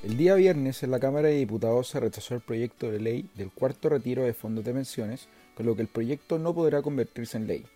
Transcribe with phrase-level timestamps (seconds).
[0.00, 3.50] El día viernes en la Cámara de Diputados se rechazó el proyecto de ley del
[3.50, 7.48] cuarto retiro de fondos de pensiones, con lo que el proyecto no podrá convertirse en
[7.48, 7.66] ley.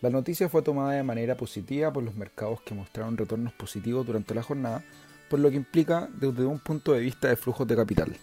[0.00, 4.36] La noticia fue tomada de manera positiva por los mercados que mostraron retornos positivos durante
[4.36, 4.84] la jornada,
[5.28, 8.16] por lo que implica desde un punto de vista de flujos de capital.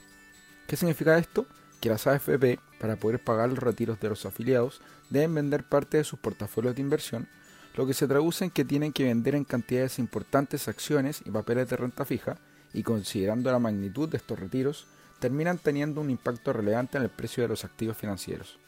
[0.66, 1.46] ¿Qué significa esto?
[1.82, 4.80] Que las AFP, para poder pagar los retiros de los afiliados,
[5.10, 7.28] deben vender parte de sus portafolios de inversión,
[7.76, 11.70] lo que se traduce en que tienen que vender en cantidades importantes acciones y papeles
[11.70, 12.38] de renta fija,
[12.75, 14.86] y considerando la magnitud de estos retiros,
[15.20, 18.60] terminan teniendo un impacto relevante en el precio de los activos financieros.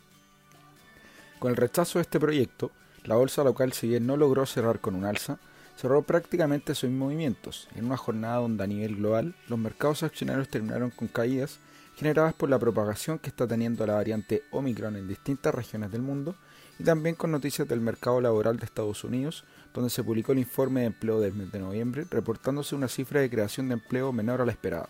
[1.39, 2.71] Con el rechazo de este proyecto,
[3.03, 5.39] la bolsa local, si bien no logró cerrar con un alza,
[5.77, 10.89] cerró prácticamente sin movimientos, en una jornada donde a nivel global los mercados accionarios terminaron
[10.89, 11.59] con caídas
[11.95, 16.35] generadas por la propagación que está teniendo la variante Omicron en distintas regiones del mundo
[16.77, 20.81] y también con noticias del mercado laboral de Estados Unidos, donde se publicó el informe
[20.81, 24.45] de empleo del mes de noviembre, reportándose una cifra de creación de empleo menor a
[24.45, 24.89] la esperada.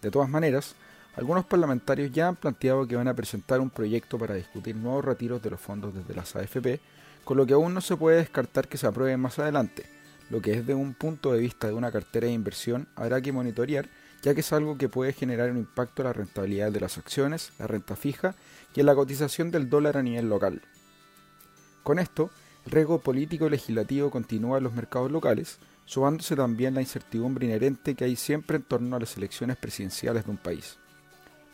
[0.00, 0.74] De todas maneras,
[1.16, 5.42] algunos parlamentarios ya han planteado que van a presentar un proyecto para discutir nuevos retiros
[5.42, 6.80] de los fondos desde las AFP,
[7.24, 9.86] con lo que aún no se puede descartar que se apruebe más adelante,
[10.30, 13.88] lo que desde un punto de vista de una cartera de inversión habrá que monitorear,
[14.22, 17.52] ya que es algo que puede generar un impacto en la rentabilidad de las acciones,
[17.58, 18.34] la renta fija
[18.74, 20.62] y en la cotización del dólar a nivel local.
[21.82, 22.30] Con esto,
[22.66, 27.94] el riesgo político y legislativo continúa en los mercados locales, sumándose también la incertidumbre inherente
[27.94, 30.78] que hay siempre en torno a las elecciones presidenciales de un país.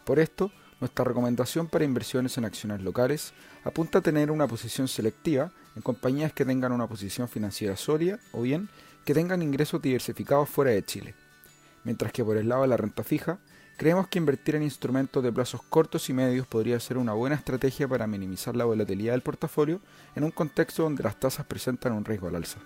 [0.07, 3.33] Por esto, nuestra recomendación para inversiones en acciones locales
[3.65, 8.43] apunta a tener una posición selectiva en compañías que tengan una posición financiera sólida o
[8.43, 8.69] bien
[9.05, 11.17] que tengan ingresos diversificados fuera de Chile.
[11.83, 13.41] Mientras que por el lado de la renta fija,
[13.77, 17.89] creemos que invertir en instrumentos de plazos cortos y medios podría ser una buena estrategia
[17.89, 19.81] para minimizar la volatilidad del portafolio
[20.15, 22.61] en un contexto donde las tasas presentan un riesgo al alza.